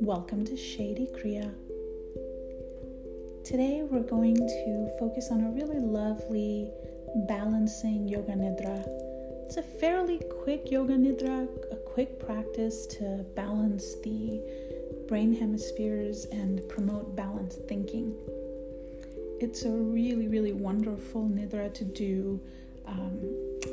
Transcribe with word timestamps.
Welcome 0.00 0.46
to 0.46 0.56
Shady 0.56 1.06
Kriya. 1.08 1.52
Today 3.44 3.82
we're 3.82 4.00
going 4.00 4.36
to 4.36 4.88
focus 4.98 5.28
on 5.30 5.44
a 5.44 5.50
really 5.50 5.80
lovely 5.80 6.70
balancing 7.28 8.08
yoga 8.08 8.32
nidra. 8.32 8.82
It's 9.44 9.58
a 9.58 9.62
fairly 9.62 10.18
quick 10.42 10.70
yoga 10.70 10.94
nidra, 10.94 11.46
a 11.70 11.76
quick 11.76 12.18
practice 12.18 12.86
to 12.86 13.26
balance 13.34 13.96
the 13.96 14.40
brain 15.08 15.34
hemispheres 15.34 16.24
and 16.32 16.66
promote 16.70 17.14
balanced 17.14 17.68
thinking. 17.68 18.14
It's 19.40 19.66
a 19.66 19.70
really, 19.70 20.26
really 20.26 20.54
wonderful 20.54 21.28
nidra 21.28 21.74
to 21.74 21.84
do 21.84 22.40
um, 22.86 23.20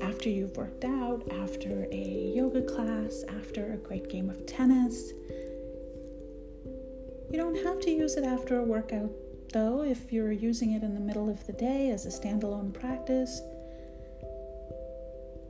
after 0.01 0.29
you've 0.29 0.55
worked 0.57 0.85
out, 0.85 1.27
after 1.41 1.87
a 1.91 2.33
yoga 2.35 2.61
class, 2.61 3.23
after 3.29 3.73
a 3.73 3.77
great 3.77 4.09
game 4.09 4.29
of 4.29 4.45
tennis. 4.45 5.11
You 7.29 7.37
don't 7.37 7.63
have 7.63 7.79
to 7.81 7.91
use 7.91 8.15
it 8.15 8.23
after 8.23 8.59
a 8.59 8.63
workout, 8.63 9.11
though, 9.51 9.83
if 9.83 10.11
you're 10.11 10.31
using 10.31 10.73
it 10.73 10.83
in 10.83 10.93
the 10.93 10.99
middle 10.99 11.29
of 11.29 11.45
the 11.47 11.53
day 11.53 11.89
as 11.89 12.05
a 12.05 12.09
standalone 12.09 12.73
practice. 12.73 13.41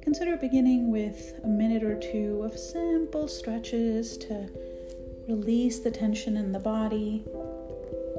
Consider 0.01 0.37
beginning 0.37 0.91
with 0.91 1.39
a 1.43 1.47
minute 1.47 1.83
or 1.83 1.99
two 1.99 2.41
of 2.43 2.57
simple 2.57 3.27
stretches 3.27 4.17
to 4.17 4.49
release 5.27 5.79
the 5.79 5.91
tension 5.91 6.35
in 6.35 6.51
the 6.51 6.59
body, 6.59 7.23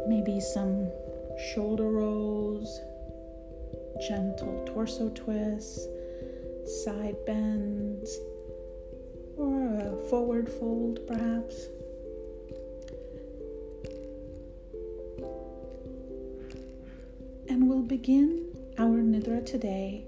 maybe 0.08 0.40
some 0.40 0.90
shoulder 1.52 1.90
rolls, 1.90 2.80
gentle 4.00 4.64
torso 4.66 5.08
twists, 5.10 5.86
side 6.84 7.16
bends, 7.26 8.18
or 9.36 9.76
a 9.76 9.96
forward 10.08 10.48
fold 10.48 11.00
perhaps. 11.06 11.68
And 17.48 17.68
we'll 17.68 17.82
begin 17.82 18.54
our 18.78 18.98
Nidra 19.02 19.44
today 19.44 20.04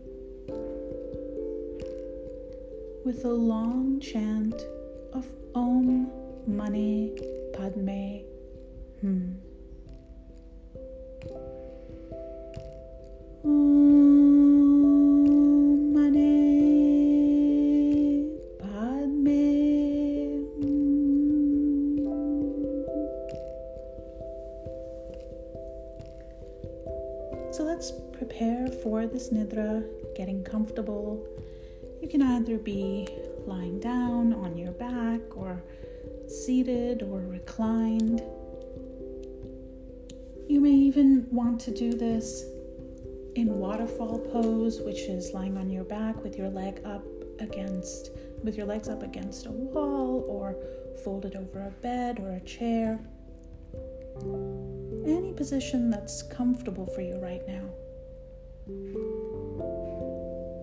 with 3.05 3.25
a 3.25 3.29
long 3.29 4.01
chant 4.01 4.55
of 5.13 5.27
Om 5.55 6.11
Mani 6.47 7.13
Padme. 7.53 8.23
Om 13.45 13.76
getting 30.17 30.43
comfortable. 30.43 31.25
You 32.01 32.09
can 32.09 32.23
either 32.23 32.57
be 32.57 33.07
lying 33.47 33.79
down 33.79 34.33
on 34.33 34.57
your 34.57 34.73
back 34.73 35.21
or 35.37 35.63
seated 36.27 37.03
or 37.03 37.21
reclined. 37.21 38.23
You 40.49 40.61
may 40.61 40.73
even 40.73 41.27
want 41.31 41.61
to 41.63 41.71
do 41.71 41.93
this 41.93 42.45
in 43.35 43.59
waterfall 43.59 44.19
pose, 44.19 44.81
which 44.81 45.01
is 45.01 45.33
lying 45.35 45.59
on 45.59 45.71
your 45.71 45.85
back 45.85 46.23
with 46.23 46.39
your 46.39 46.49
leg 46.49 46.81
up 46.85 47.05
against 47.39 48.11
with 48.43 48.57
your 48.57 48.67
legs 48.67 48.89
up 48.89 49.03
against 49.03 49.47
a 49.47 49.51
wall 49.51 50.25
or 50.29 50.57
folded 51.05 51.37
over 51.37 51.61
a 51.61 51.71
bed 51.83 52.21
or 52.21 52.33
a 52.33 52.41
chair. 52.41 52.99
Any 55.05 55.33
position 55.35 55.91
that's 55.91 56.23
comfortable 56.23 56.87
for 56.87 57.03
you 57.03 57.19
right 57.19 57.43
now. 57.47 57.69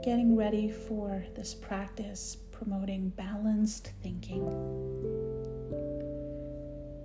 Getting 0.04 0.36
ready 0.36 0.70
for 0.70 1.26
this 1.34 1.54
practice, 1.56 2.36
promoting 2.52 3.08
balanced 3.12 3.92
thinking. 4.02 4.46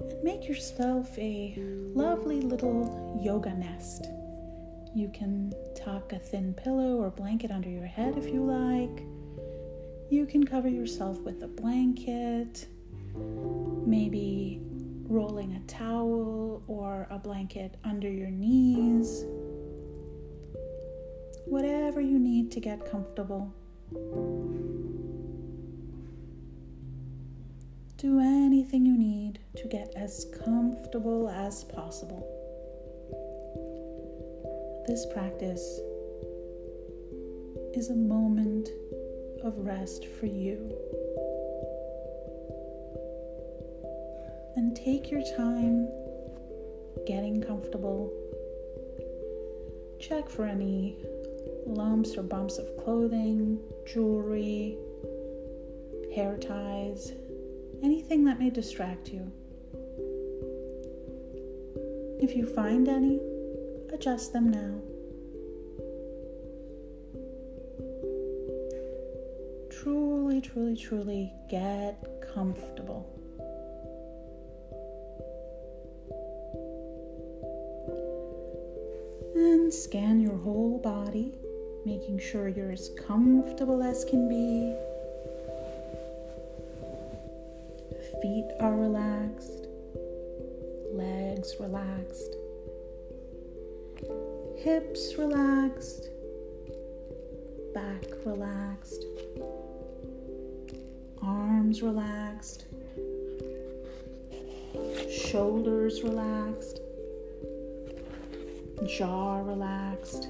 And 0.00 0.24
make 0.24 0.48
yourself 0.48 1.16
a 1.16 1.54
lovely 1.94 2.40
little 2.40 3.20
yoga 3.22 3.54
nest. 3.54 4.08
You 4.96 5.12
can 5.14 5.52
tuck 5.76 6.12
a 6.12 6.18
thin 6.18 6.54
pillow 6.54 6.96
or 6.96 7.10
blanket 7.10 7.52
under 7.52 7.68
your 7.68 7.86
head 7.86 8.18
if 8.18 8.26
you 8.26 8.42
like. 8.42 9.06
You 10.10 10.26
can 10.26 10.44
cover 10.44 10.68
yourself 10.68 11.20
with 11.20 11.40
a 11.44 11.48
blanket, 11.48 12.66
maybe 13.86 14.60
rolling 15.04 15.52
a 15.54 15.60
towel 15.68 16.64
or 16.66 17.06
a 17.10 17.18
blanket 17.18 17.76
under 17.84 18.10
your 18.10 18.30
knees. 18.30 19.24
To 22.50 22.60
get 22.60 22.90
comfortable. 22.90 23.52
Do 27.98 28.20
anything 28.20 28.86
you 28.86 28.96
need 28.96 29.40
to 29.56 29.66
get 29.68 29.92
as 29.96 30.26
comfortable 30.44 31.28
as 31.28 31.64
possible. 31.64 32.26
This 34.86 35.04
practice 35.12 35.80
is 37.74 37.90
a 37.90 37.96
moment 37.96 38.68
of 39.44 39.58
rest 39.58 40.06
for 40.18 40.26
you. 40.26 40.74
And 44.56 44.74
take 44.74 45.10
your 45.10 45.22
time 45.36 45.88
getting 47.06 47.42
comfortable. 47.42 48.12
Check 50.00 50.28
for 50.28 50.44
any 50.46 50.96
lumps 51.68 52.16
or 52.16 52.22
bumps 52.22 52.58
of 52.58 52.66
clothing, 52.82 53.58
jewelry, 53.86 54.76
hair 56.14 56.36
ties, 56.36 57.12
anything 57.82 58.24
that 58.24 58.38
may 58.38 58.50
distract 58.50 59.08
you. 59.08 59.30
If 62.20 62.34
you 62.34 62.46
find 62.46 62.88
any, 62.88 63.20
adjust 63.92 64.32
them 64.32 64.50
now. 64.50 64.80
Truly, 69.70 70.40
truly, 70.40 70.76
truly 70.76 71.32
get 71.48 72.02
comfortable. 72.34 73.06
And 79.36 79.72
scan 79.72 80.20
your 80.20 80.36
whole 80.36 80.78
body, 80.78 81.34
making 81.88 82.18
sure 82.18 82.48
you're 82.48 82.70
as 82.70 82.90
comfortable 83.06 83.82
as 83.82 84.04
can 84.04 84.28
be. 84.28 84.74
Feet 88.20 88.46
are 88.60 88.76
relaxed, 88.76 89.68
legs 90.92 91.54
relaxed, 91.58 92.36
hips 94.58 95.14
relaxed, 95.16 96.10
back 97.72 98.04
relaxed, 98.26 99.06
arms 101.22 101.80
relaxed, 101.80 102.66
shoulders 105.10 106.02
relaxed, 106.02 106.82
jaw 108.86 109.38
relaxed, 109.40 110.28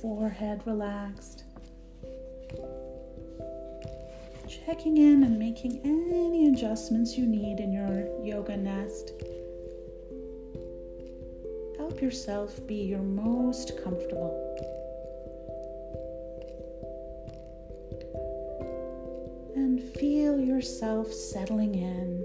forehead 0.00 0.62
relaxed. 0.66 1.44
Checking 4.48 4.96
in 4.96 5.22
and 5.24 5.38
making 5.38 5.80
any 5.84 6.48
adjustments 6.48 7.16
you 7.16 7.26
need 7.26 7.60
in 7.60 7.72
your 7.72 8.08
yoga 8.24 8.56
nest. 8.56 9.12
Help 11.76 12.00
yourself 12.00 12.66
be 12.66 12.82
your 12.82 13.02
most 13.02 13.82
comfortable. 13.84 14.36
And 19.54 19.80
feel 19.80 20.40
yourself 20.40 21.12
settling 21.12 21.74
in. 21.74 22.19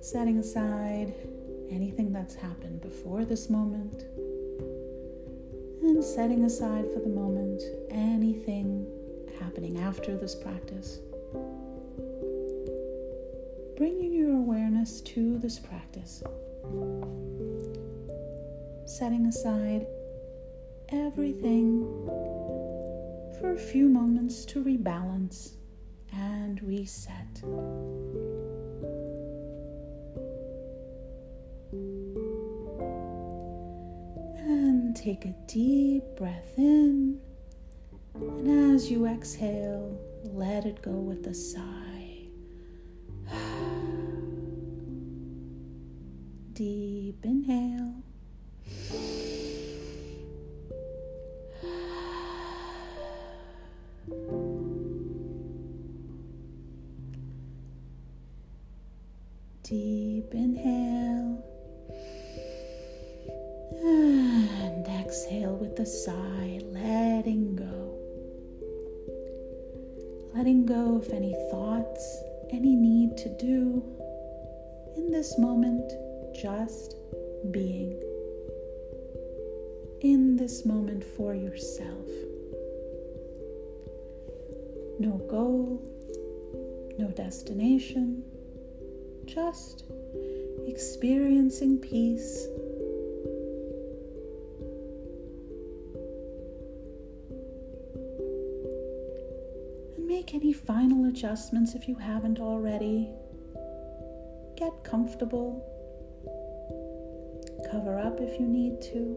Setting 0.00 0.38
aside 0.38 1.14
anything 1.70 2.12
that's 2.12 2.34
happened 2.34 2.80
before 2.80 3.24
this 3.24 3.48
moment 3.48 4.04
and 5.82 6.02
setting 6.02 6.44
aside 6.44 6.84
for 6.92 7.00
the 7.00 7.08
moment 7.08 7.62
anything 7.90 8.86
happening 9.38 9.78
after 9.78 10.16
this 10.16 10.34
practice. 10.34 11.00
bringing 13.80 14.12
your 14.12 14.36
awareness 14.36 15.00
to 15.00 15.38
this 15.38 15.58
practice, 15.58 16.22
setting 18.84 19.24
aside 19.24 19.86
everything 20.90 21.80
for 23.40 23.52
a 23.52 23.56
few 23.56 23.88
moments 23.88 24.44
to 24.44 24.62
rebalance 24.62 25.52
and 26.12 26.62
reset. 26.62 27.42
Take 35.00 35.24
a 35.24 35.34
deep 35.46 36.02
breath 36.18 36.58
in, 36.58 37.18
and 38.14 38.74
as 38.74 38.90
you 38.90 39.06
exhale, 39.06 39.98
let 40.24 40.66
it 40.66 40.82
go 40.82 40.90
with 40.90 41.26
a 41.26 41.32
sigh. 41.32 42.26
deep 46.52 47.24
inhale. 47.24 47.94
This 75.20 75.36
moment 75.36 75.92
just 76.34 76.96
being 77.50 77.92
in 80.00 80.34
this 80.34 80.64
moment 80.64 81.04
for 81.04 81.34
yourself. 81.34 82.08
No 84.98 85.18
goal, 85.28 85.82
no 86.98 87.08
destination, 87.08 88.24
just 89.26 89.84
experiencing 90.66 91.76
peace. 91.76 92.46
And 99.98 100.06
make 100.06 100.32
any 100.32 100.54
final 100.54 101.10
adjustments 101.10 101.74
if 101.74 101.86
you 101.86 101.96
haven't 101.96 102.40
already. 102.40 103.10
Get 104.60 104.84
comfortable 104.84 105.66
cover 107.70 107.98
up 107.98 108.20
if 108.20 108.38
you 108.38 108.46
need 108.46 108.82
to. 108.82 109.16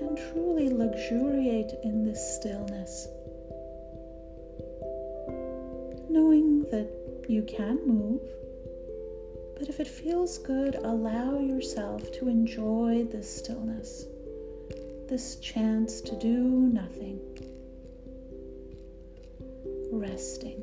And 0.00 0.16
truly 0.16 0.70
luxuriate 0.70 1.72
in 1.84 2.04
this 2.04 2.36
stillness. 2.36 3.08
Knowing 6.08 6.62
that 6.70 6.88
you 7.28 7.42
can 7.42 7.86
move, 7.86 8.22
but 9.58 9.68
if 9.68 9.80
it 9.80 9.88
feels 9.88 10.38
good, 10.38 10.76
allow 10.76 11.38
yourself 11.38 12.10
to 12.12 12.28
enjoy 12.28 13.06
this 13.10 13.28
stillness, 13.38 14.06
this 15.08 15.36
chance 15.36 16.00
to 16.00 16.18
do 16.18 16.38
nothing, 16.38 17.20
resting, 19.92 20.62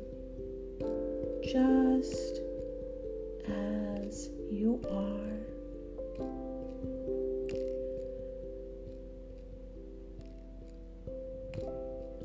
just 1.50 2.40
as 3.48 4.28
you 4.52 4.80
are. 4.88 5.40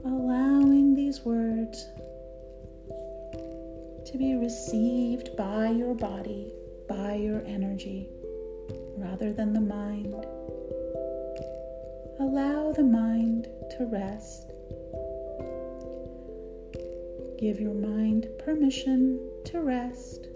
Allowing 0.06 0.94
these 0.94 1.22
words 1.22 1.88
to 4.06 4.18
be 4.20 4.36
received 4.36 5.36
by 5.36 5.70
your 5.70 5.96
body, 5.96 6.54
by 6.88 7.16
your 7.16 7.44
energy, 7.48 8.08
rather 8.96 9.34
than 9.34 9.54
the 9.54 9.62
mind. 9.62 10.14
Allow 12.20 12.74
the 12.74 12.84
mind 12.84 13.48
to 13.72 13.86
rest. 13.88 14.55
Give 17.38 17.60
your 17.60 17.74
mind 17.74 18.28
permission 18.40 19.20
to 19.46 19.60
rest. 19.60 20.28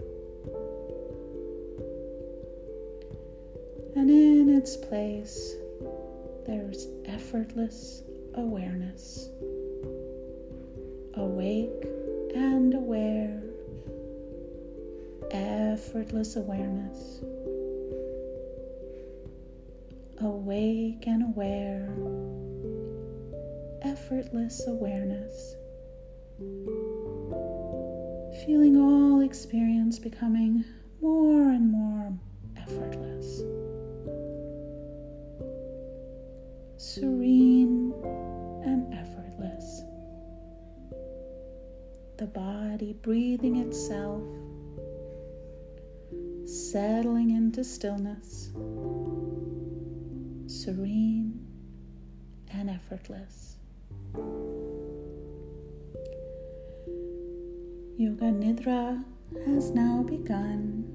And 3.96 4.10
in 4.10 4.50
its 4.50 4.76
place, 4.76 5.54
there's 6.46 6.86
effortless 7.06 8.02
awareness. 8.34 9.30
Awake 11.14 11.86
and 12.34 12.74
aware. 12.74 13.42
Effortless 15.30 16.36
awareness. 16.36 17.22
Awake 20.20 21.04
and 21.06 21.22
aware. 21.34 21.88
Effortless 23.82 24.66
awareness. 24.66 25.56
Feeling 28.50 28.76
all 28.78 29.20
experience 29.20 30.00
becoming 30.00 30.64
more 31.00 31.50
and 31.50 31.70
more 31.70 32.12
effortless. 32.56 33.42
serene 36.76 37.94
and 38.64 38.92
effortless. 38.92 39.82
The 42.18 42.26
body 42.26 42.94
breathing 42.94 43.54
itself, 43.58 44.24
settling 46.44 47.30
into 47.30 47.62
stillness, 47.62 48.50
serene 50.48 51.46
and 52.52 52.68
effortless. 52.68 53.59
Yoga 58.00 58.32
Nidra 58.32 59.04
has 59.44 59.72
now 59.72 60.02
begun. 60.02 60.86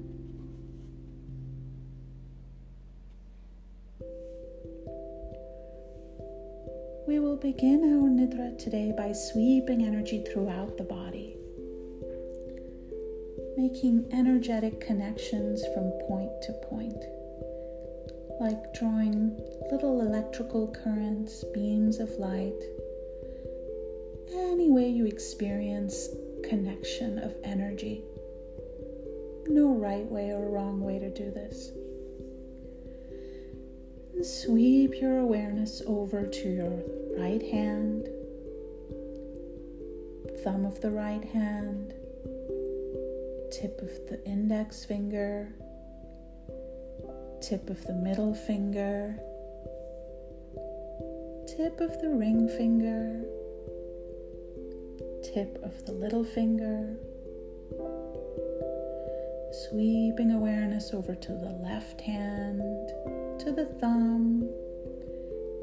We 7.06 7.20
will 7.20 7.36
begin 7.36 7.84
our 7.84 8.08
Nidra 8.10 8.58
today 8.58 8.92
by 8.98 9.12
sweeping 9.12 9.84
energy 9.84 10.24
throughout 10.24 10.76
the 10.76 10.82
body, 10.82 11.36
making 13.56 14.08
energetic 14.10 14.80
connections 14.80 15.64
from 15.74 15.92
point 16.08 16.32
to 16.42 16.52
point, 16.68 17.04
like 18.40 18.74
drawing 18.74 19.30
little 19.70 20.00
electrical 20.00 20.74
currents, 20.82 21.44
beams 21.54 22.00
of 22.00 22.10
light. 22.18 22.60
Any 24.34 24.72
way 24.72 24.88
you 24.88 25.06
experience 25.06 26.08
connection 26.48 27.18
of 27.18 27.34
energy. 27.44 28.02
No 29.48 29.74
right 29.74 30.10
way 30.10 30.30
or 30.30 30.48
wrong 30.48 30.80
way 30.80 30.98
to 30.98 31.10
do 31.10 31.30
this 31.30 31.72
sweep 34.22 35.00
your 35.00 35.18
awareness 35.18 35.82
over 35.86 36.26
to 36.26 36.48
your 36.48 36.82
right 37.18 37.42
hand, 37.42 38.08
thumb 40.42 40.64
of 40.64 40.80
the 40.80 40.90
right 40.90 41.24
hand, 41.24 41.92
tip 43.52 43.80
of 43.82 43.90
the 44.08 44.20
index 44.24 44.84
finger, 44.84 45.52
tip 47.40 47.68
of 47.68 47.84
the 47.86 47.92
middle 47.92 48.34
finger, 48.34 49.16
tip 51.46 51.80
of 51.80 52.00
the 52.00 52.08
ring 52.08 52.48
finger, 52.48 53.22
tip 55.32 55.58
of 55.64 55.84
the 55.86 55.92
little 55.92 56.24
finger. 56.24 56.96
Sweeping 59.68 60.32
awareness 60.32 60.92
over 60.94 61.14
to 61.14 61.32
the 61.32 61.58
left 61.62 62.00
hand 62.00 62.60
to 63.40 63.52
the 63.52 63.66
thumb, 63.80 64.48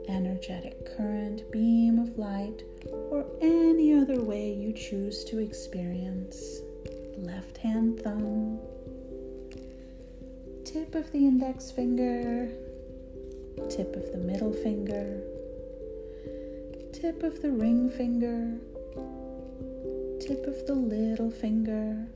energetic 0.09 0.85
current, 0.97 1.49
beam 1.51 1.99
of 1.99 2.17
light, 2.17 2.63
or 3.09 3.25
any 3.41 3.93
other 3.93 4.21
way 4.21 4.51
you 4.51 4.73
choose 4.73 5.23
to 5.25 5.39
experience. 5.39 6.61
Left 7.17 7.57
hand 7.57 8.01
thumb, 8.01 8.59
tip 10.65 10.93
of 10.95 11.09
the 11.11 11.19
index 11.19 11.71
finger, 11.71 12.49
tip 13.69 13.95
of 13.95 14.11
the 14.11 14.17
middle 14.17 14.51
finger, 14.51 15.21
tip 16.91 17.23
of 17.23 17.41
the 17.41 17.51
ring 17.51 17.89
finger, 17.89 18.59
tip 20.25 20.45
of 20.47 20.65
the 20.67 20.73
little 20.73 21.29
finger. 21.29 22.07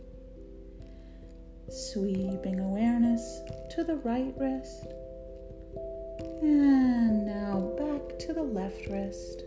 Sweeping 1.70 2.62
awareness 2.62 3.42
to 3.72 3.84
the 3.84 3.98
right 3.98 4.34
wrist. 4.38 4.88
And 6.42 7.26
now 7.26 7.74
back 7.78 8.18
to 8.20 8.34
the 8.34 8.44
left 8.44 8.88
wrist. 8.88 9.44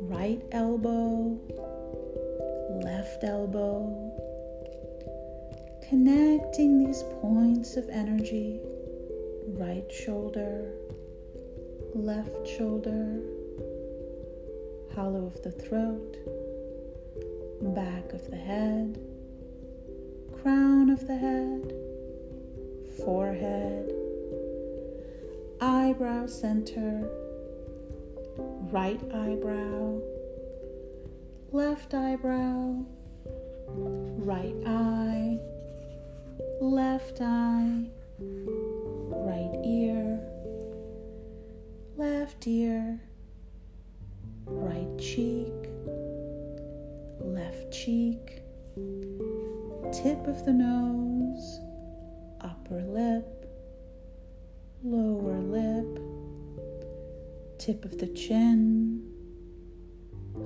Right 0.00 0.42
elbow, 0.50 1.38
left 2.82 3.22
elbow. 3.22 4.12
Connecting 5.88 6.84
these 6.84 7.04
points 7.20 7.76
of 7.76 7.88
energy. 7.90 8.58
Right 9.50 9.88
shoulder, 9.92 10.72
left 11.94 12.48
shoulder, 12.48 13.20
hollow 14.96 15.26
of 15.26 15.40
the 15.42 15.52
throat, 15.52 16.16
back 17.60 18.12
of 18.12 18.30
the 18.30 18.36
head, 18.36 18.98
crown 20.42 20.90
of 20.90 21.06
the 21.06 21.16
head, 21.16 21.74
forehead, 23.04 23.92
eyebrow 25.60 26.26
center, 26.26 27.08
right 28.70 29.00
eyebrow, 29.14 30.00
left 31.52 31.94
eyebrow, 31.94 32.84
right 33.68 34.54
eye, 34.66 35.38
left 36.60 37.20
eye, 37.20 37.86
right 38.18 39.60
ear, 39.64 40.20
left 41.96 42.46
ear, 42.46 43.00
of 50.28 50.44
the 50.44 50.52
nose, 50.52 51.60
upper 52.40 52.82
lip, 52.82 53.48
lower 54.82 55.38
lip, 55.38 56.00
tip 57.58 57.84
of 57.84 57.96
the 57.98 58.08
chin, 58.08 59.02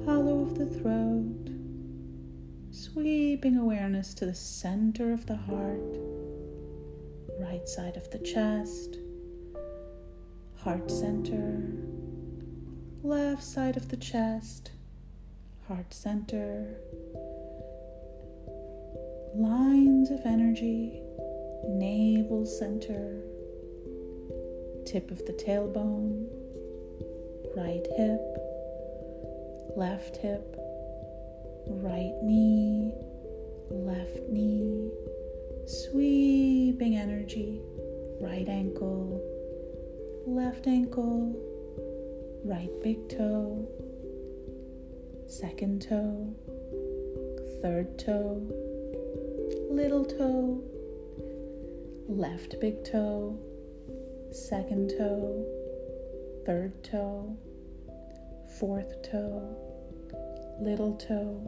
hollow 0.04 0.42
of 0.42 0.58
the 0.58 0.66
throat, 0.66 1.50
sweeping 2.70 3.56
awareness 3.56 4.12
to 4.12 4.26
the 4.26 4.34
center 4.34 5.12
of 5.12 5.24
the 5.24 5.36
heart, 5.36 5.98
right 7.38 7.66
side 7.66 7.96
of 7.96 8.10
the 8.10 8.18
chest, 8.18 8.98
heart 10.56 10.90
center, 10.90 11.62
left 13.02 13.42
side 13.42 13.78
of 13.78 13.88
the 13.88 13.96
chest, 13.96 14.72
heart 15.68 15.94
center, 15.94 16.76
lines 19.34 20.10
of 20.10 20.20
energy, 20.24 21.02
navel 21.68 22.44
center 22.44 23.22
tip 24.84 25.10
of 25.12 25.24
the 25.26 25.32
tailbone, 25.32 26.26
right 27.56 27.86
hip, 27.96 28.20
left 29.76 30.16
hip, 30.16 30.56
right 31.68 32.12
knee, 32.24 32.92
left 33.70 34.28
knee, 34.28 34.90
sweeping 35.66 36.96
energy, 36.96 37.60
right 38.20 38.48
ankle, 38.48 39.22
left 40.26 40.66
ankle, 40.66 41.36
right 42.44 42.70
big 42.82 43.08
toe, 43.08 43.68
second 45.28 45.82
toe, 45.82 46.34
third 47.62 47.96
toe, 47.96 48.69
little 49.70 50.04
toe, 50.04 50.62
left 52.08 52.58
big 52.60 52.84
toe. 52.84 53.38
Second 54.32 54.90
toe, 54.96 55.44
third 56.46 56.84
toe, 56.84 57.36
fourth 58.60 59.02
toe, 59.02 59.56
little 60.60 60.94
toe, 60.94 61.40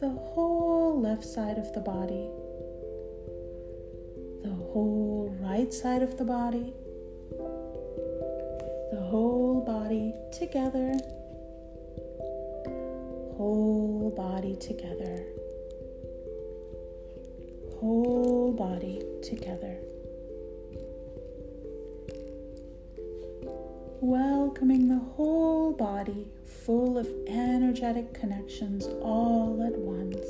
the 0.00 0.08
whole 0.08 1.00
left 1.00 1.24
side 1.24 1.56
of 1.56 1.72
the 1.72 1.80
body, 1.80 2.28
the 4.42 4.54
whole 4.72 5.32
right 5.40 5.72
side 5.72 6.02
of 6.02 6.18
the 6.18 6.24
body, 6.24 6.72
the 8.90 9.00
whole 9.00 9.62
body 9.64 10.12
together, 10.32 10.92
whole 13.36 14.12
body 14.16 14.56
together, 14.56 15.24
whole 17.82 18.52
body 18.52 19.02
together. 19.22 19.76
welcoming 24.02 24.88
the 24.88 24.98
whole 25.14 25.72
body 25.72 26.26
full 26.44 26.98
of 26.98 27.08
energetic 27.28 28.12
connections 28.12 28.86
all 29.00 29.62
at 29.64 29.78
once. 29.78 30.26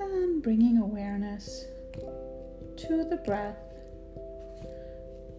And 0.00 0.42
bringing 0.42 0.78
awareness 0.78 1.66
to 1.94 3.04
the 3.08 3.22
breath, 3.24 3.56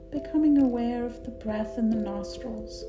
becoming 0.10 0.58
aware 0.62 1.06
of 1.06 1.24
the 1.26 1.32
breath 1.32 1.78
in 1.78 1.90
the 1.90 1.98
nostrils. 1.98 2.86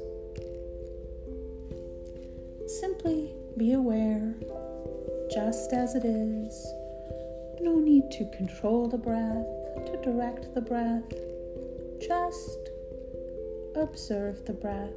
Be 3.56 3.72
aware, 3.72 4.34
just 5.30 5.72
as 5.72 5.94
it 5.94 6.04
is 6.04 6.74
no 7.64 7.78
need 7.78 8.10
to 8.10 8.26
control 8.26 8.88
the 8.88 8.98
breath, 8.98 9.46
to 9.86 9.98
direct 10.02 10.54
the 10.54 10.60
breath. 10.60 11.10
Just 12.00 12.58
observe 13.74 14.44
the 14.44 14.52
breath. 14.52 14.92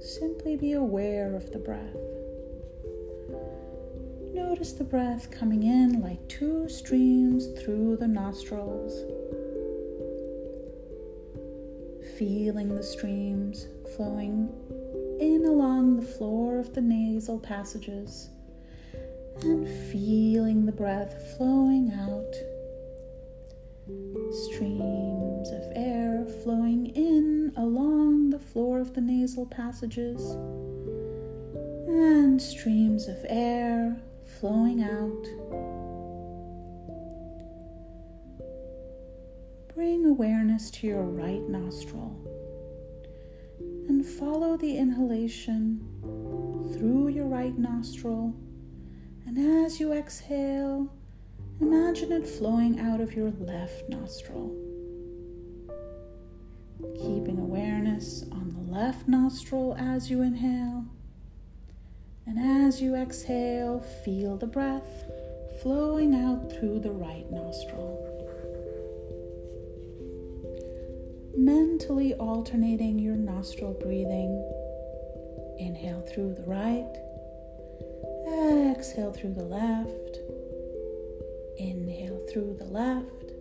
Simply 0.00 0.56
be 0.56 0.72
aware 0.72 1.34
of 1.34 1.52
the 1.52 1.58
breath. 1.58 1.96
Notice 4.32 4.72
the 4.72 4.84
breath 4.84 5.30
coming 5.30 5.64
in 5.64 6.00
like 6.00 6.26
two 6.28 6.68
streams 6.68 7.48
through 7.60 7.98
the 7.98 8.08
nostrils. 8.08 9.04
Feeling 12.16 12.74
the 12.74 12.82
streams 12.82 13.66
flowing 13.94 14.48
in 15.20 15.44
along 15.44 15.96
the 15.96 16.06
floor 16.06 16.58
of 16.58 16.72
the 16.74 16.80
nasal 16.80 17.38
passages 17.38 18.30
and 19.42 19.68
feeling 19.92 20.64
the 20.64 20.72
breath 20.72 21.36
flowing 21.36 21.92
out. 21.92 22.34
Streams 24.32 25.50
of 25.50 25.62
air 25.74 26.24
flowing 26.42 26.86
in 26.96 27.52
along 27.58 28.30
the 28.30 28.38
floor 28.38 28.80
of 28.80 28.94
the 28.94 29.00
nasal 29.00 29.44
passages, 29.44 30.36
and 31.86 32.40
streams 32.40 33.06
of 33.06 33.18
air 33.28 34.00
flowing 34.38 34.82
out. 34.82 35.24
Bring 39.74 40.06
awareness 40.06 40.70
to 40.72 40.86
your 40.86 41.02
right 41.02 41.46
nostril 41.48 42.39
follow 44.02 44.56
the 44.56 44.76
inhalation 44.76 45.80
through 46.72 47.08
your 47.08 47.26
right 47.26 47.56
nostril 47.56 48.34
and 49.30 49.64
as 49.64 49.78
you 49.78 49.92
exhale, 49.92 50.92
imagine 51.60 52.10
it 52.10 52.26
flowing 52.26 52.80
out 52.80 53.00
of 53.00 53.14
your 53.14 53.30
left 53.38 53.88
nostril. 53.88 54.56
Keeping 56.96 57.38
awareness 57.38 58.24
on 58.32 58.52
the 58.52 58.72
left 58.72 59.06
nostril 59.06 59.76
as 59.78 60.10
you 60.10 60.22
inhale. 60.22 60.84
And 62.26 62.40
as 62.40 62.82
you 62.82 62.96
exhale, 62.96 63.78
feel 64.04 64.36
the 64.36 64.48
breath 64.48 65.04
flowing 65.62 66.12
out 66.12 66.50
through 66.50 66.80
the 66.80 66.90
right 66.90 67.30
nostril. 67.30 68.09
Mentally 71.36 72.14
alternating 72.14 72.98
your 72.98 73.16
nostril 73.16 73.74
breathing. 73.74 74.32
Inhale 75.58 76.02
through 76.02 76.34
the 76.34 76.42
right 76.42 76.96
Exhale 78.80 79.12
through 79.12 79.34
the 79.34 79.44
left. 79.44 80.18
Inhale 81.58 82.20
through 82.32 82.56
the 82.58 82.64
left. 82.64 83.32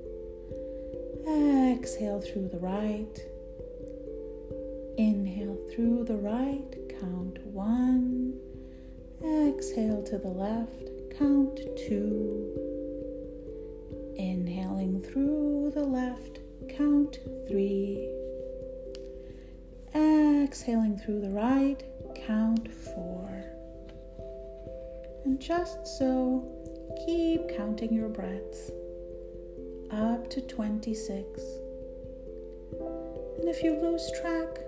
Exhale 1.25 2.19
through 2.19 2.50
the 2.50 2.60
right. 2.60 3.19
Inhale 4.98 5.58
through 5.72 6.03
the 6.05 6.17
right. 6.17 6.75
Count 7.00 7.39
one. 7.46 8.34
Exhale 9.24 10.03
to 10.03 10.17
the 10.17 10.27
left. 10.27 10.89
Count 11.17 11.60
two. 11.88 12.53
Inhaling 14.17 15.01
through 15.01 15.72
the 15.74 15.86
left. 15.86 16.38
Count 16.77 17.19
three. 17.47 18.09
Exhaling 19.95 20.97
through 20.97 21.21
the 21.21 21.29
right, 21.29 21.83
count 22.27 22.73
four. 22.73 23.43
And 25.25 25.39
just 25.39 25.85
so, 25.97 26.47
keep 27.05 27.55
counting 27.55 27.93
your 27.93 28.09
breaths 28.09 28.71
up 29.91 30.29
to 30.29 30.41
26. 30.41 31.41
And 33.39 33.49
if 33.49 33.63
you 33.63 33.73
lose 33.73 34.11
track, 34.21 34.59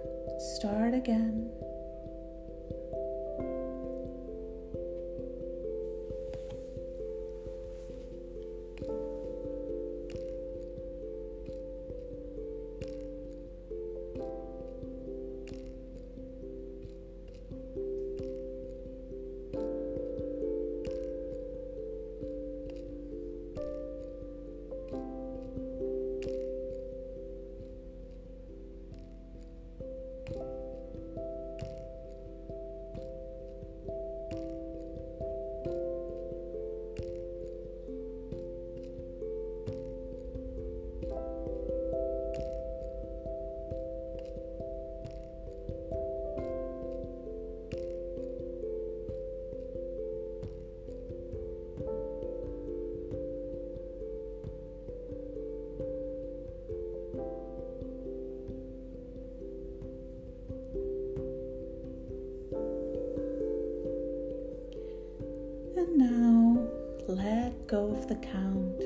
start 0.57 0.93
again. 0.93 1.51
Go 67.71 67.89
of 67.89 68.05
the 68.09 68.15
count. 68.15 68.81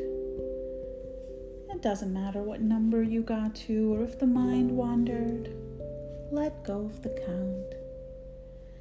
It 1.75 1.81
doesn't 1.81 2.13
matter 2.13 2.43
what 2.43 2.61
number 2.61 3.01
you 3.01 3.23
got 3.23 3.55
to 3.67 3.95
or 3.95 4.03
if 4.03 4.19
the 4.19 4.27
mind 4.27 4.69
wandered. 4.69 5.49
Let 6.31 6.63
go 6.63 6.85
of 6.85 7.01
the 7.01 7.09
count. 7.09 7.73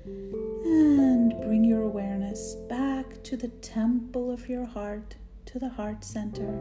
And 0.05 1.41
bring 1.41 1.65
your 1.65 1.81
awareness 1.81 2.55
back 2.69 3.23
to 3.23 3.39
the 3.39 3.49
temple 3.49 4.31
of 4.31 4.47
your 4.47 4.67
heart, 4.67 5.17
to 5.47 5.59
the 5.59 5.71
heart 5.71 6.05
center. 6.05 6.53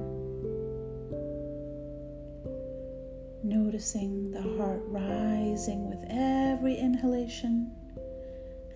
Noticing 3.44 4.32
the 4.32 4.56
heart 4.58 4.84
rising 4.86 5.90
with 5.90 6.02
every 6.10 6.76
inhalation 6.76 7.74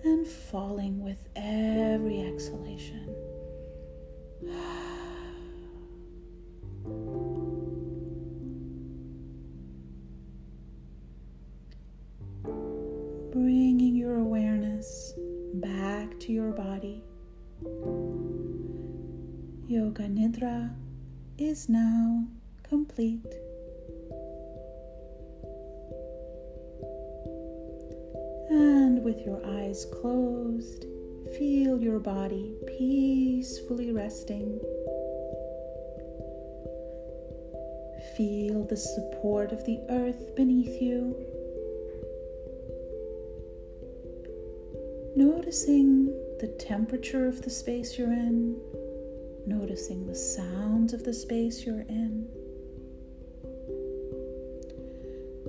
and 0.04 0.26
falling 0.26 1.02
with 1.02 1.26
every 1.34 2.20
exhalation. 2.20 3.27
Bringing 13.32 13.96
your 13.96 14.16
awareness 14.16 15.14
back 15.54 16.18
to 16.20 16.32
your 16.32 16.52
body. 16.52 17.02
Yoga 19.66 20.04
Nidra 20.04 20.72
is 21.36 21.68
now 21.68 22.24
complete. 22.62 23.34
And 28.50 29.02
with 29.02 29.20
your 29.26 29.44
eyes 29.44 29.84
closed, 30.00 30.86
feel 31.36 31.82
your 31.82 31.98
body 31.98 32.54
peacefully 32.78 33.92
resting. 33.92 34.60
Feel 38.16 38.64
the 38.64 38.76
support 38.76 39.52
of 39.52 39.64
the 39.66 39.80
earth 39.90 40.36
beneath 40.36 40.80
you. 40.80 41.16
Noticing 45.16 46.06
the 46.38 46.54
temperature 46.58 47.26
of 47.26 47.42
the 47.42 47.50
space 47.50 47.98
you're 47.98 48.12
in, 48.12 48.56
noticing 49.46 50.06
the 50.06 50.14
sounds 50.14 50.92
of 50.92 51.02
the 51.02 51.12
space 51.14 51.66
you're 51.66 51.80
in. 51.80 52.28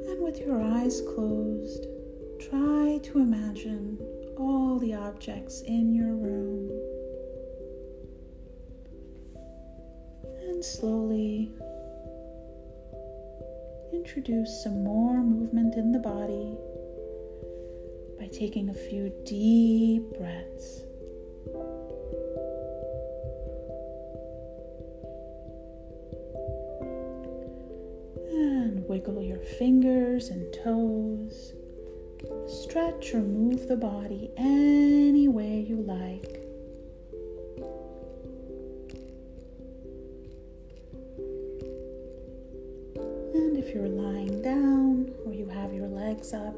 And 0.07 0.23
with 0.23 0.39
your 0.39 0.59
eyes 0.59 1.01
closed, 1.01 1.85
Try 2.39 2.99
to 3.03 3.19
imagine 3.19 3.99
all 4.37 4.79
the 4.79 4.93
objects 4.93 5.61
in 5.61 5.93
your 5.93 6.15
room. 6.15 6.78
And 10.59 10.65
slowly 10.65 11.49
introduce 13.93 14.61
some 14.61 14.83
more 14.83 15.23
movement 15.23 15.75
in 15.75 15.93
the 15.93 15.99
body 15.99 16.57
by 18.19 18.27
taking 18.37 18.67
a 18.67 18.73
few 18.73 19.09
deep 19.23 20.03
breaths. 20.17 20.81
And 28.33 28.85
wiggle 28.89 29.23
your 29.23 29.39
fingers 29.39 30.27
and 30.27 30.53
toes. 30.61 31.53
Stretch 32.65 33.13
or 33.13 33.21
move 33.21 33.69
the 33.69 33.77
body 33.77 34.29
any 34.35 35.29
way 35.29 35.61
you 35.61 35.77
like. 35.77 36.38
You're 43.79 43.87
lying 43.87 44.41
down 44.41 45.09
or 45.25 45.33
you 45.33 45.47
have 45.47 45.73
your 45.73 45.87
legs 45.87 46.33
up 46.33 46.53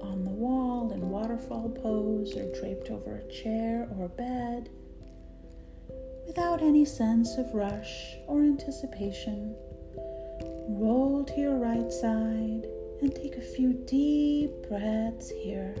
on 0.00 0.22
the 0.22 0.30
wall 0.30 0.92
in 0.92 1.10
waterfall 1.10 1.68
pose 1.68 2.36
or 2.36 2.54
draped 2.60 2.88
over 2.88 3.16
a 3.16 3.32
chair 3.32 3.88
or 3.96 4.04
a 4.04 4.08
bed, 4.08 4.70
without 6.24 6.62
any 6.62 6.84
sense 6.84 7.36
of 7.36 7.52
rush 7.52 8.14
or 8.28 8.42
anticipation, 8.42 9.56
roll 10.68 11.24
to 11.24 11.40
your 11.40 11.56
right 11.56 11.90
side 11.90 12.64
and 13.02 13.12
take 13.12 13.34
a 13.34 13.40
few 13.56 13.72
deep 13.72 14.50
breaths 14.68 15.30
here. 15.30 15.74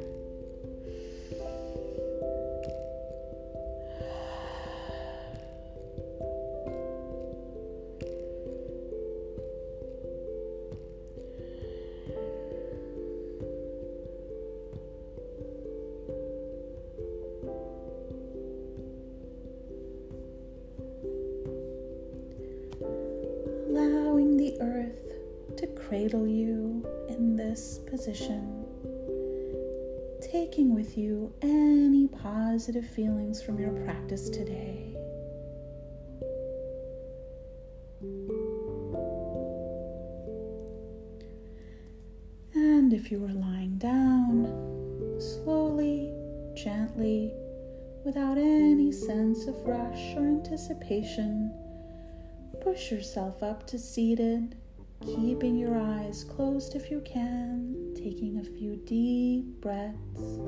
Taking 30.30 30.74
with 30.74 30.96
you 30.96 31.32
any 31.42 32.06
positive 32.06 32.86
feelings 32.86 33.42
from 33.42 33.58
your 33.58 33.72
practice 33.84 34.30
today. 34.30 34.94
And 42.54 42.92
if 42.92 43.10
you 43.10 43.24
are 43.24 43.32
lying 43.32 43.76
down, 43.78 44.46
slowly, 45.18 46.14
gently, 46.54 47.32
without 48.04 48.38
any 48.38 48.92
sense 48.92 49.48
of 49.48 49.56
rush 49.64 50.14
or 50.14 50.26
anticipation, 50.26 51.52
push 52.60 52.92
yourself 52.92 53.42
up 53.42 53.66
to 53.66 53.80
seated 53.80 54.54
keeping 55.04 55.56
your 55.56 55.78
eyes 55.78 56.24
closed 56.24 56.74
if 56.74 56.90
you 56.90 57.00
can, 57.00 57.85
taking 58.06 58.38
a 58.38 58.44
few 58.44 58.76
deep 58.86 59.60
breaths. 59.60 60.38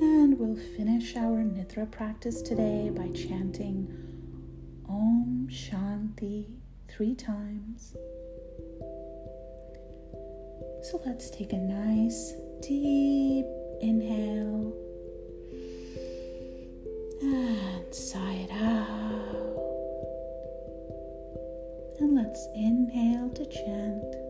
And 0.00 0.38
we'll 0.38 0.56
finish 0.78 1.14
our 1.16 1.44
Nidra 1.44 1.90
practice 1.90 2.40
today 2.40 2.88
by 2.88 3.08
chanting 3.08 3.86
Om 4.88 5.48
Shanti 5.50 6.46
three 6.88 7.14
times. 7.14 7.94
So 10.84 11.02
let's 11.04 11.28
take 11.28 11.52
a 11.52 11.58
nice 11.58 12.32
deep 12.62 13.44
inhale 13.82 14.72
and 17.24 17.94
sigh 17.94 18.46
it 18.48 18.50
out. 18.52 19.56
And 22.00 22.14
let's 22.14 22.48
inhale 22.54 23.30
to 23.30 23.46
chant. 23.46 24.23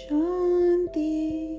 Shanti, 0.00 1.49